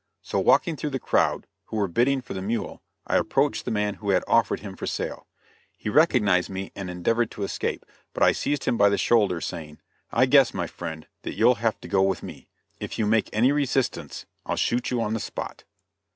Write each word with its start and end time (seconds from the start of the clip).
So, 0.23 0.39
walking 0.39 0.77
through 0.77 0.89
the 0.89 0.99
crowd, 0.99 1.45
who 1.65 1.77
were 1.77 1.87
bidding 1.87 2.21
for 2.23 2.33
the 2.33 2.41
mule, 2.41 2.81
I 3.05 3.17
approached 3.17 3.65
the 3.65 3.69
man 3.69 3.93
who 4.01 4.09
had 4.09 4.23
offered 4.27 4.61
him 4.61 4.75
for 4.75 4.87
sale. 4.87 5.27
He 5.77 5.89
recognized 5.89 6.49
me 6.49 6.71
and 6.75 6.89
endeavored 6.89 7.29
to 7.29 7.43
escape, 7.43 7.85
but 8.11 8.23
I 8.23 8.31
seized 8.31 8.63
him 8.63 8.77
by 8.77 8.89
the 8.89 8.97
shoulder, 8.97 9.39
saying: 9.39 9.79
"I 10.11 10.25
guess, 10.25 10.55
my 10.55 10.65
friend, 10.65 11.05
that 11.21 11.35
you'll 11.35 11.61
have 11.61 11.79
to 11.81 11.87
go 11.87 12.01
with 12.01 12.23
me. 12.23 12.47
If 12.79 12.97
you 12.97 13.05
make 13.05 13.29
any 13.31 13.51
resistance, 13.51 14.25
I'll 14.43 14.55
shoot 14.55 14.89
you 14.89 14.99
on 15.03 15.13
the 15.13 15.19
spot." 15.19 15.65